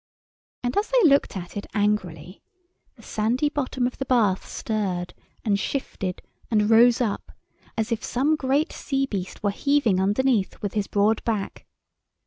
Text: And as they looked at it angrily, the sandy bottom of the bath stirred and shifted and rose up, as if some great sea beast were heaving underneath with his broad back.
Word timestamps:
And 0.63 0.75
as 0.77 0.87
they 0.89 1.07
looked 1.07 1.37
at 1.37 1.55
it 1.55 1.67
angrily, 1.75 2.41
the 2.95 3.03
sandy 3.03 3.49
bottom 3.49 3.85
of 3.85 3.99
the 3.99 4.05
bath 4.05 4.47
stirred 4.49 5.13
and 5.45 5.59
shifted 5.59 6.23
and 6.49 6.71
rose 6.71 7.01
up, 7.01 7.31
as 7.77 7.91
if 7.91 8.03
some 8.03 8.35
great 8.35 8.73
sea 8.73 9.05
beast 9.05 9.43
were 9.43 9.51
heaving 9.51 9.99
underneath 10.01 10.59
with 10.59 10.73
his 10.73 10.87
broad 10.87 11.23
back. 11.23 11.67